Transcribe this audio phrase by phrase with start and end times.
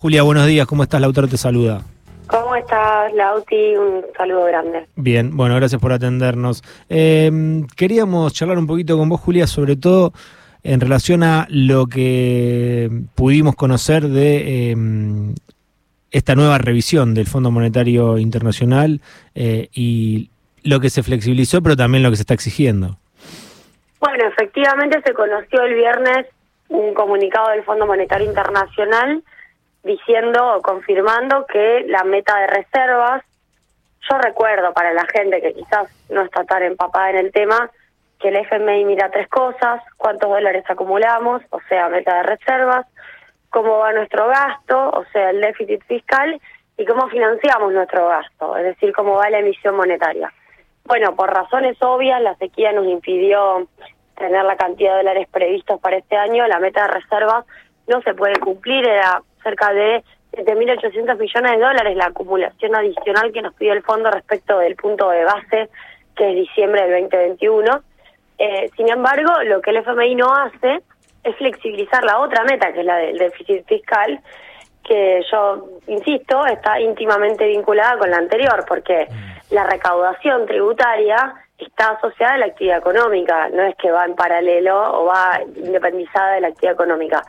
[0.00, 1.00] Julia, buenos días, ¿cómo estás?
[1.00, 1.82] Lautaro te saluda.
[2.28, 3.74] ¿Cómo estás, Lauti?
[3.74, 4.86] Un saludo grande.
[4.94, 6.62] Bien, bueno, gracias por atendernos.
[6.88, 10.12] Eh, queríamos charlar un poquito con vos, Julia, sobre todo
[10.62, 14.76] en relación a lo que pudimos conocer de eh,
[16.12, 19.00] esta nueva revisión del Fondo Monetario Internacional
[19.34, 20.30] eh, y
[20.62, 22.98] lo que se flexibilizó, pero también lo que se está exigiendo.
[23.98, 26.26] Bueno, efectivamente se conoció el viernes
[26.68, 29.24] un comunicado del Fondo Monetario Internacional
[29.88, 33.24] diciendo o confirmando que la meta de reservas,
[34.08, 37.70] yo recuerdo para la gente que quizás no está tan empapada en el tema,
[38.20, 42.86] que el FMI mira tres cosas, cuántos dólares acumulamos, o sea, meta de reservas,
[43.50, 46.40] cómo va nuestro gasto, o sea, el déficit fiscal,
[46.76, 50.32] y cómo financiamos nuestro gasto, es decir, cómo va la emisión monetaria.
[50.84, 53.66] Bueno, por razones obvias, la sequía nos impidió
[54.16, 57.46] tener la cantidad de dólares previstos para este año, la meta de reservas
[57.86, 63.42] no se puede cumplir, era cerca de 7.800 millones de dólares la acumulación adicional que
[63.42, 65.70] nos pide el fondo respecto del punto de base,
[66.14, 67.82] que es diciembre del 2021.
[68.38, 70.80] Eh, sin embargo, lo que el FMI no hace
[71.24, 74.20] es flexibilizar la otra meta, que es la del déficit fiscal,
[74.84, 79.54] que yo insisto, está íntimamente vinculada con la anterior, porque mm.
[79.54, 85.00] la recaudación tributaria está asociada a la actividad económica, no es que va en paralelo
[85.00, 87.22] o va independizada de la actividad económica.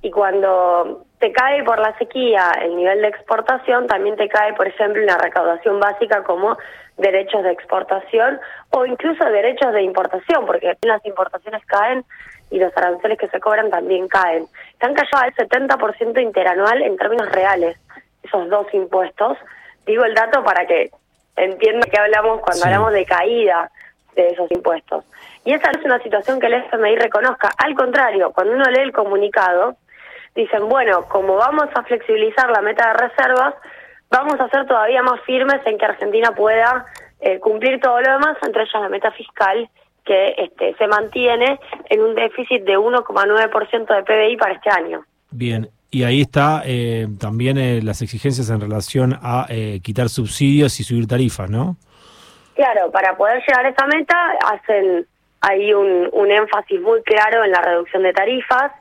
[0.00, 4.66] Y cuando te cae por la sequía el nivel de exportación, también te cae, por
[4.66, 6.56] ejemplo, una recaudación básica como
[6.98, 12.04] derechos de exportación o incluso derechos de importación, porque las importaciones caen
[12.50, 14.46] y los aranceles que se cobran también caen.
[14.72, 17.76] Están callados el 70% interanual en términos reales,
[18.22, 19.38] esos dos impuestos.
[19.86, 20.90] Digo el dato para que
[21.36, 23.70] entiendan que hablamos cuando hablamos de caída
[24.14, 25.04] de esos impuestos.
[25.44, 27.52] Y esa no es una situación que el FMI reconozca.
[27.58, 29.76] Al contrario, cuando uno lee el comunicado,
[30.36, 33.54] dicen, bueno, como vamos a flexibilizar la meta de reservas,
[34.10, 36.86] vamos a ser todavía más firmes en que Argentina pueda
[37.20, 39.68] eh, cumplir todo lo demás, entre ellas la meta fiscal
[40.04, 45.04] que este, se mantiene en un déficit de 1,9% de PBI para este año.
[45.30, 49.46] Bien, y ahí está eh, también eh, las exigencias en relación a
[49.82, 51.76] quitar subsidios y subir tarifas, ¿no?
[52.54, 54.16] Claro, para poder llegar a esa meta
[54.52, 55.06] hacen
[55.40, 58.72] ahí un, un énfasis muy claro en la reducción de tarifas,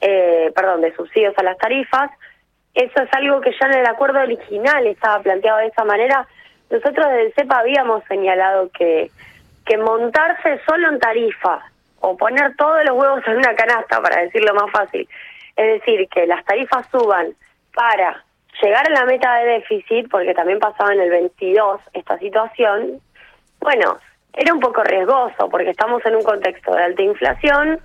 [0.00, 2.10] eh, perdón, de subsidios a las tarifas.
[2.74, 6.26] Eso es algo que ya en el acuerdo original estaba planteado de esa manera.
[6.70, 9.10] Nosotros desde el CEPA habíamos señalado que,
[9.64, 11.60] que montarse solo en tarifa
[12.00, 15.08] o poner todos los huevos en una canasta, para decirlo más fácil,
[15.56, 17.34] es decir, que las tarifas suban
[17.74, 18.24] para
[18.62, 23.00] llegar a la meta de déficit, porque también pasaba en el 22 esta situación,
[23.60, 23.98] bueno,
[24.32, 27.80] era un poco riesgoso, porque estamos en un contexto de alta inflación,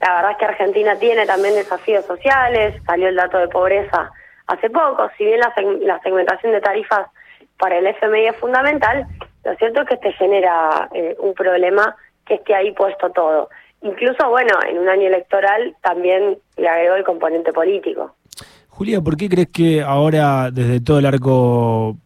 [0.00, 4.10] la verdad es que Argentina tiene también desafíos sociales, salió el dato de pobreza
[4.46, 7.08] hace poco, si bien la, segmentación de tarifas
[7.58, 9.06] para el FMI es fundamental,
[9.44, 11.94] lo cierto es que te genera eh, un problema
[12.26, 13.48] que esté ahí puesto todo.
[13.82, 18.14] Incluso, bueno, en un año electoral también le agregó el componente político.
[18.68, 21.96] Julia, ¿por qué crees que ahora desde todo el arco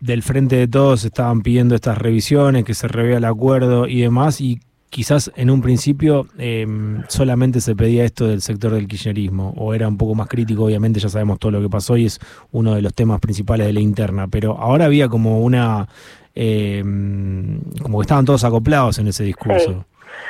[0.00, 4.40] del frente de todos estaban pidiendo estas revisiones, que se revea el acuerdo y demás?
[4.40, 4.60] ¿Y
[4.94, 9.88] quizás en un principio em, solamente se pedía esto del sector del kirchnerismo, o era
[9.88, 12.20] un poco más crítico, obviamente ya sabemos todo lo que pasó y es
[12.52, 15.88] uno de los temas principales de la interna, pero ahora había como una,
[16.36, 19.84] em, como que estaban todos acoplados en ese discurso.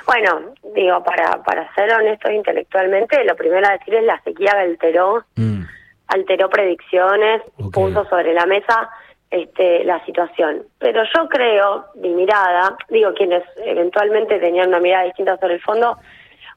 [0.06, 5.26] Bueno, digo, para, para ser honestos intelectualmente, lo primero a decir es la sequía alteró,
[5.36, 5.60] mm.
[6.06, 8.88] alteró predicciones, puso sobre la mesa
[9.34, 10.62] este, la situación.
[10.78, 15.98] Pero yo creo, mi mirada, digo, quienes eventualmente tenían una mirada distinta sobre el fondo,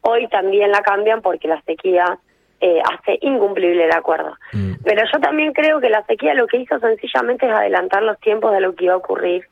[0.02, 2.20] hoy también la cambian porque la sequía
[2.62, 4.36] eh, hace incumplible el acuerdo.
[4.54, 4.74] Mm.
[4.84, 8.54] Pero yo también creo que la sequía lo que hizo sencillamente es adelantar los tiempos
[8.54, 9.48] de lo que iba a ocurrir,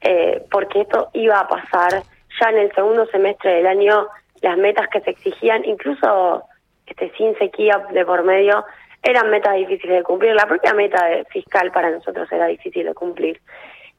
[0.00, 2.02] eh, porque esto iba a pasar
[2.40, 4.08] ya en el segundo semestre del año,
[4.42, 6.42] las metas que se exigían, incluso
[6.84, 8.64] este sin sequía de por medio,
[9.06, 10.34] eran metas difíciles de cumplir.
[10.34, 13.40] La propia meta fiscal para nosotros era difícil de cumplir.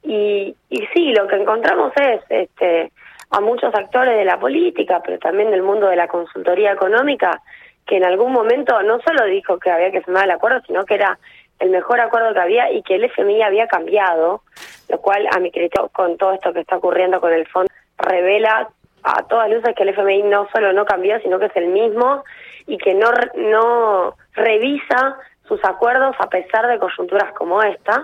[0.04, 2.92] Y, y sí, lo que encontramos es este,
[3.30, 7.42] a muchos actores de la política, pero también del mundo de la consultoría económica,
[7.86, 10.96] que en algún momento no solo dijo que había que firmar el acuerdo, sino que
[10.96, 11.18] era
[11.60, 14.42] el mejor acuerdo que había y que el FMI había cambiado,
[14.90, 18.70] lo cual a mi criterio con todo esto que está ocurriendo con el fondo revela
[19.16, 22.24] a todas luces que el FMI no solo no cambió, sino que es el mismo
[22.66, 25.18] y que no, no revisa
[25.48, 28.04] sus acuerdos a pesar de coyunturas como esta.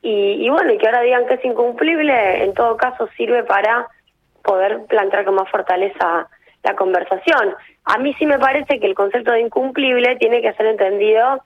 [0.00, 3.86] Y, y bueno, y que ahora digan que es incumplible, en todo caso sirve para
[4.42, 6.28] poder plantear con más fortaleza
[6.62, 7.54] la conversación.
[7.84, 11.42] A mí sí me parece que el concepto de incumplible tiene que ser entendido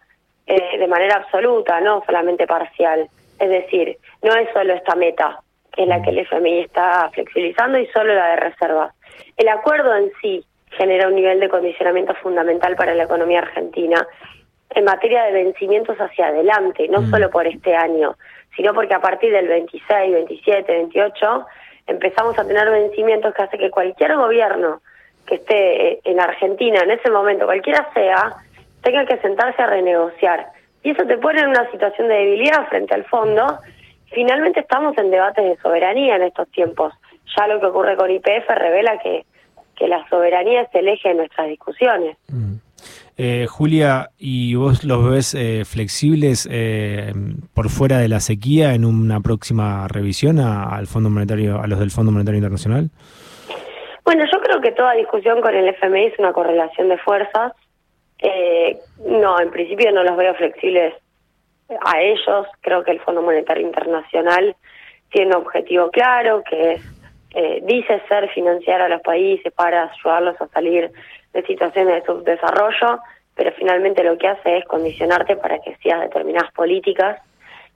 [0.47, 3.09] eh, de manera absoluta, no solamente parcial.
[3.38, 5.41] Es decir, no es solo esta meta,
[5.76, 8.94] que es la que el FMI está flexibilizando, y solo la de reservas.
[9.37, 14.06] El acuerdo en sí genera un nivel de condicionamiento fundamental para la economía argentina
[14.70, 17.11] en materia de vencimientos hacia adelante, no mm.
[17.11, 18.17] solo por este año,
[18.56, 21.46] sino porque a partir del 26, 27, 28
[21.87, 24.81] empezamos a tener vencimientos que hace que cualquier gobierno
[25.26, 28.34] que esté en Argentina en ese momento, cualquiera sea,
[28.82, 30.46] tenga que sentarse a renegociar.
[30.82, 33.58] Y eso te pone en una situación de debilidad frente al fondo.
[34.12, 36.93] Finalmente estamos en debates de soberanía en estos tiempos.
[37.37, 39.26] Ya lo que ocurre con IPF revela que,
[39.76, 42.17] que la soberanía es el eje de nuestras discusiones.
[42.29, 42.56] Mm.
[43.19, 47.12] Eh, Julia, ¿y vos los ves eh, flexibles eh,
[47.55, 51.91] por fuera de la sequía en una próxima revisión al Fondo Monetario, a los del
[51.91, 52.91] Fondo Monetario Internacional?
[54.05, 57.52] Bueno, yo creo que toda discusión con el FMI es una correlación de fuerzas.
[59.09, 60.94] no, en principio no los veo flexibles
[61.84, 62.46] a ellos.
[62.60, 64.54] Creo que el Fondo Monetario Internacional
[65.10, 66.82] tiene un objetivo claro, que es,
[67.64, 70.90] dice ser financiar a los países para ayudarlos a salir
[71.32, 73.00] de situaciones de subdesarrollo,
[73.34, 77.20] pero finalmente lo que hace es condicionarte para que sigas determinadas políticas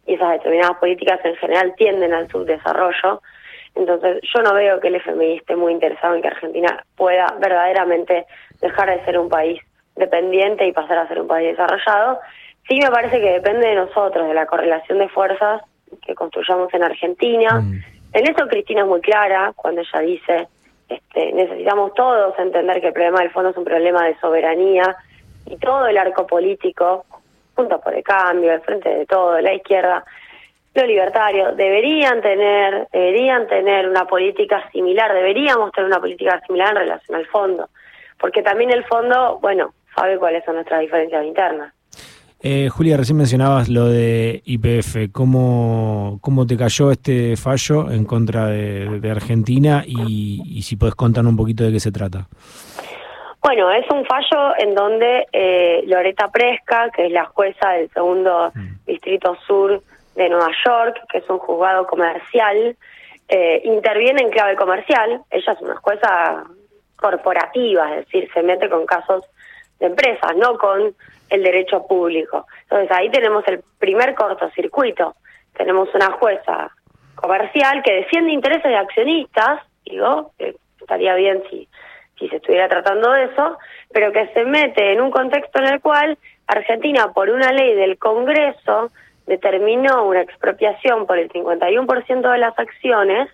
[0.07, 3.21] y esas determinadas políticas en general tienden al subdesarrollo.
[3.75, 8.27] Entonces yo no veo que el FMI esté muy interesado en que Argentina pueda verdaderamente
[8.61, 9.61] dejar de ser un país
[9.97, 12.19] dependiente y pasar a ser un país desarrollado.
[12.69, 15.63] Sí me parece que depende de nosotros, de la correlación de fuerzas
[16.07, 17.61] que construyamos en Argentina.
[17.61, 17.81] Mm.
[18.13, 20.49] En eso Cristina es muy clara cuando ella dice
[20.91, 24.97] este, necesitamos todos entender que el problema del fondo es un problema de soberanía
[25.47, 27.05] y todo el arco político,
[27.55, 30.05] junto por el cambio, el frente de todo, la izquierda,
[30.75, 36.77] lo libertario, deberían tener, deberían tener una política similar, deberíamos tener una política similar en
[36.77, 37.69] relación al fondo,
[38.19, 41.73] porque también el fondo, bueno, sabe cuáles son nuestras diferencias internas.
[42.43, 45.13] Eh, Julia, recién mencionabas lo de IPF.
[45.13, 51.37] ¿Cómo, cómo te cayó este fallo en contra de, Argentina y, si puedes contar un
[51.37, 52.29] poquito de qué se trata?
[53.43, 58.53] Bueno, es un fallo en donde eh, Loreta Presca, que es la jueza del segundo
[58.55, 58.87] mm.
[58.87, 59.83] distrito sur
[60.15, 62.77] de Nueva York, que es un juzgado comercial,
[63.29, 65.23] eh, interviene en clave comercial.
[65.31, 66.45] Ella es una jueza
[66.97, 69.25] corporativa, es decir, se mete con casos
[69.81, 70.95] de empresas, no con
[71.31, 72.47] el derecho público.
[72.63, 75.15] Entonces ahí tenemos el primer cortocircuito.
[75.57, 76.71] Tenemos una jueza
[77.15, 80.33] comercial que defiende intereses de accionistas, digo,
[80.81, 81.69] estaría bien si,
[82.19, 83.59] si se estuviera tratando de eso,
[83.93, 86.17] pero que se mete en un contexto en el cual
[86.47, 88.91] Argentina, por una ley del Congreso,
[89.27, 93.29] determinó una expropiación por el 51% de las acciones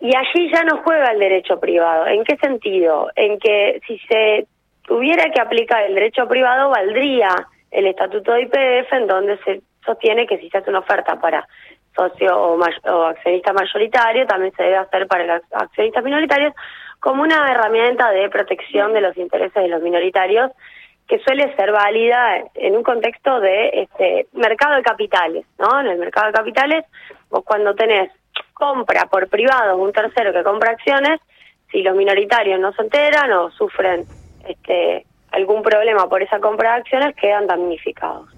[0.00, 2.06] y allí ya no juega el derecho privado.
[2.06, 3.10] ¿En qué sentido?
[3.16, 4.46] En que si se
[4.84, 7.28] tuviera que aplicar el derecho privado, valdría
[7.70, 11.46] el estatuto de IPF en donde se sostiene que si se hace una oferta para
[11.94, 12.62] socio o,
[13.06, 16.54] accionista mayoritario, también se debe hacer para los accionistas minoritarios
[17.00, 20.50] como una herramienta de protección de los intereses de los minoritarios
[21.06, 25.80] que suele ser válida en un contexto de este mercado de capitales, ¿no?
[25.80, 26.84] En el mercado de capitales,
[27.28, 28.10] vos cuando tenés
[28.54, 31.20] compra por privado un tercero que compra acciones,
[31.70, 34.06] si los minoritarios no se enteran o sufren
[34.48, 38.28] este, algún problema por esa compra de acciones, quedan damnificados.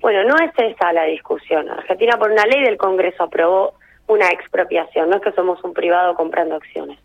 [0.00, 1.68] Bueno, no es esa la discusión.
[1.68, 3.74] Argentina, por una ley del Congreso, aprobó
[4.06, 6.98] una expropiación, no es que somos un privado comprando acciones.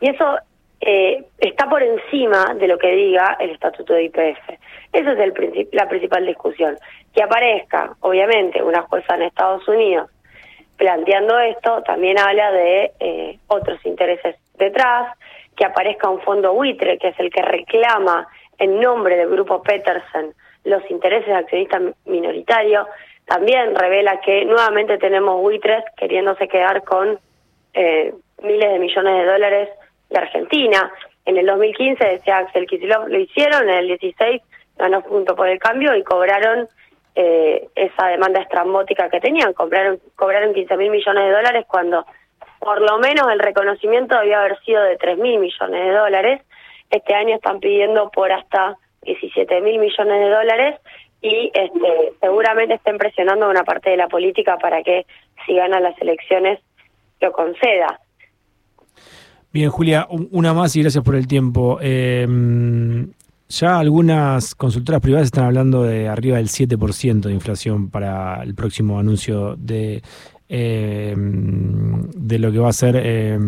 [0.00, 0.36] Y eso
[0.80, 4.50] eh, está por encima de lo que diga el Estatuto de IPF.
[4.92, 6.76] Esa es el la principal discusión.
[7.14, 10.10] Que aparezca, obviamente, una jueza en Estados Unidos
[10.76, 15.16] planteando esto, también habla de eh, otros intereses detrás,
[15.56, 20.34] que aparezca un fondo buitre, que es el que reclama en nombre del grupo Peterson
[20.64, 22.86] los intereses de accionistas minoritarios,
[23.24, 27.18] también revela que nuevamente tenemos buitres queriéndose quedar con
[27.74, 29.68] eh, miles de millones de dólares
[30.10, 30.92] de Argentina.
[31.24, 34.42] En el 2015 decía Axel Kicillof, lo hicieron, en el 16
[34.76, 36.68] ganó punto por el cambio y cobraron
[37.14, 42.04] eh, esa demanda estrambótica que tenían, cobraron, cobraron 15 mil millones de dólares cuando
[42.58, 46.42] por lo menos el reconocimiento debía haber sido de 3 mil millones de dólares.
[46.90, 50.80] Este año están pidiendo por hasta 17 mil millones de dólares
[51.22, 55.06] y este, seguramente estén presionando a una parte de la política para que
[55.44, 56.60] si ganan las elecciones
[57.20, 58.00] lo conceda.
[59.52, 61.78] Bien, Julia, una más y gracias por el tiempo.
[61.80, 62.26] Eh,
[63.48, 68.98] ya algunas consultoras privadas están hablando de arriba del 7% de inflación para el próximo
[68.98, 70.02] anuncio de
[70.48, 73.00] eh, de lo que va a ser.
[73.02, 73.38] Eh,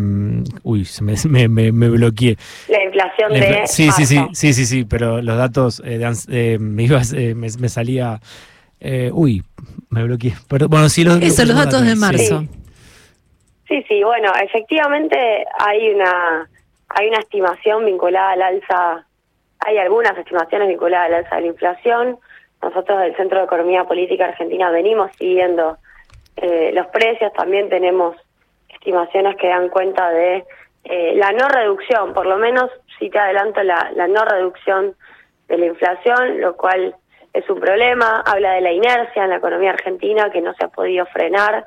[0.62, 2.37] uy, se me, me, me, bloqueé.
[2.69, 3.67] La inflación de.
[3.67, 7.00] Sí, sí, sí, sí, sí, sí, pero los datos eh, de, me, iba,
[7.35, 8.21] me, salía.
[9.12, 9.43] uy,
[9.90, 10.35] me bloqueé.
[10.49, 12.45] Pero, bueno, sí, los, Eso, los datos de marzo.
[13.69, 13.85] Sí.
[13.87, 16.49] sí, bueno, efectivamente hay una
[16.90, 19.05] hay una estimación vinculada al alza,
[19.61, 22.19] hay algunas estimaciones vinculadas al alza de la inflación.
[22.62, 25.76] Nosotros del Centro de Economía Política Argentina venimos siguiendo
[26.40, 28.16] eh, los precios, también tenemos
[28.68, 30.45] estimaciones que dan cuenta de
[30.85, 34.95] eh, la no reducción, por lo menos si te adelanto la, la no reducción
[35.49, 36.95] de la inflación, lo cual
[37.33, 40.68] es un problema, habla de la inercia en la economía argentina que no se ha
[40.68, 41.64] podido frenar.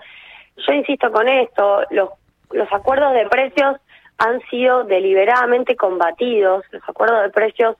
[0.57, 2.09] Yo insisto con esto, los,
[2.51, 3.77] los acuerdos de precios
[4.17, 7.75] han sido deliberadamente combatidos, los acuerdos de precios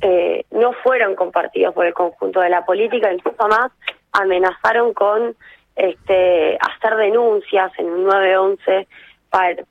[0.00, 3.72] eh, no fueron compartidos por el conjunto de la política, incluso más
[4.12, 5.34] amenazaron con
[5.76, 8.86] este, hacer denuncias en un 911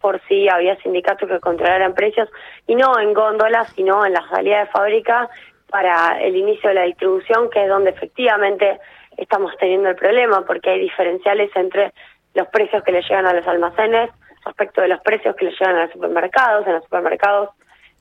[0.02, 2.30] por si había sindicatos que controlaran precios,
[2.68, 5.30] y no en góndolas, sino en la salida de fábrica
[5.70, 8.80] para el inicio de la distribución, que es donde efectivamente
[9.18, 11.94] estamos teniendo el problema, porque hay diferenciales entre
[12.34, 14.10] los precios que le llegan a los almacenes
[14.46, 16.68] respecto de los precios que le llegan a los supermercados.
[16.68, 17.50] En los supermercados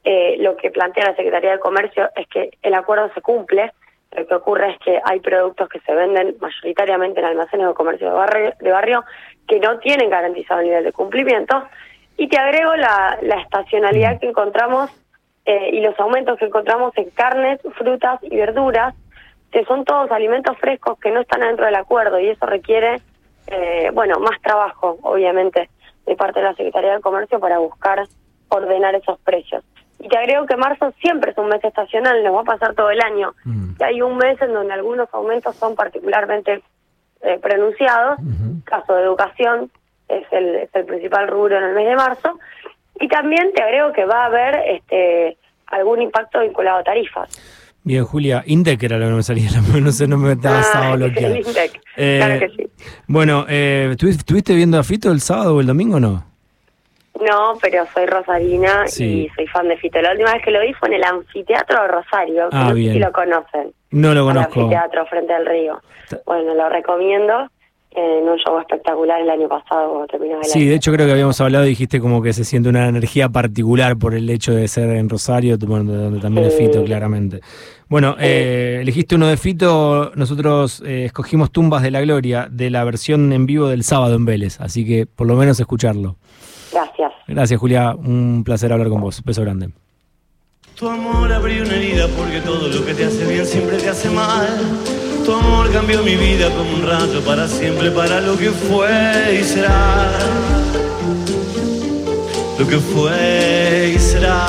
[0.04, 3.72] eh, lo que plantea la Secretaría de Comercio es que el acuerdo se cumple,
[4.16, 8.08] lo que ocurre es que hay productos que se venden mayoritariamente en almacenes o comercio
[8.08, 9.04] de barrio, de barrio
[9.48, 11.64] que no tienen garantizado el nivel de cumplimiento.
[12.16, 14.90] Y te agrego la, la estacionalidad que encontramos
[15.44, 18.94] eh, y los aumentos que encontramos en carnes, frutas y verduras,
[19.50, 23.00] que son todos alimentos frescos que no están dentro del acuerdo y eso requiere,
[23.48, 25.68] eh, bueno, más trabajo, obviamente,
[26.06, 28.06] de parte de la Secretaría de Comercio para buscar
[28.48, 29.64] ordenar esos precios.
[29.98, 32.90] Y te agrego que marzo siempre es un mes estacional, nos va a pasar todo
[32.90, 33.34] el año.
[33.44, 33.71] Mm.
[33.82, 36.62] Hay un mes en donde algunos aumentos son particularmente
[37.22, 38.18] eh, pronunciados.
[38.64, 39.70] Caso de educación
[40.08, 42.38] es el, es el principal rubro en el mes de marzo.
[43.00, 45.36] Y también te agrego que va a haber este
[45.66, 47.30] algún impacto vinculado a tarifas.
[47.84, 51.34] Bien, Julia, Indec era lo que me salía, no sé, no me estaba ah, bloqueado.
[51.96, 52.70] Eh, claro que sí.
[53.08, 56.31] Bueno, eh, ¿estuviste viendo a Fito el sábado o el domingo o no?
[57.28, 60.00] No, pero soy rosarina y soy fan de Fito.
[60.00, 62.92] La última vez que lo vi fue en el anfiteatro de Rosario, ah, no sé
[62.92, 63.72] si lo conocen.
[63.90, 64.60] No lo conozco.
[64.60, 65.80] El anfiteatro frente al río.
[66.26, 67.48] Bueno, lo recomiendo
[67.94, 71.38] en un show espectacular el año pasado terminó el Sí, de hecho creo que habíamos
[71.40, 74.90] hablado y dijiste como que se siente una energía particular por el hecho de ser
[74.96, 77.40] en Rosario, donde también es Fito, claramente.
[77.88, 82.82] Bueno, eh, elegiste uno de Fito, nosotros eh, escogimos Tumbas de la Gloria de la
[82.84, 86.16] versión en vivo del sábado en Vélez, así que por lo menos escucharlo.
[87.32, 87.58] Gracias.
[87.58, 87.94] Julia.
[87.94, 89.22] Un placer hablar con vos.
[89.24, 89.70] Beso grande.
[90.76, 94.10] Tu amor abrió una herida porque todo lo que te hace bien siempre te hace
[94.10, 94.48] mal.
[95.24, 99.44] Tu amor cambió mi vida como un rayo para siempre, para lo que fue y
[99.44, 100.10] será.
[102.58, 104.46] Lo que fue y será.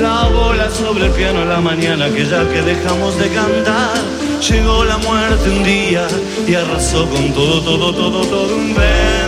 [0.00, 4.98] La bola sobre el piano la mañana, que ya que dejamos de cantar Llegó la
[4.98, 6.04] muerte un día
[6.48, 9.21] y arrasó con todo, todo, todo, todo un vendaval.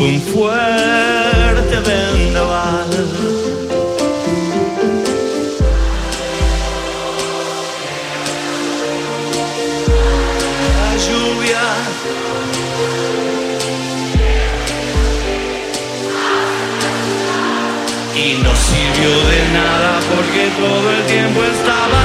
[0.00, 2.88] Fue un fuerte vendaval.
[10.72, 11.64] La lluvia
[18.16, 21.99] y no sirvió de nada porque todo el tiempo estaba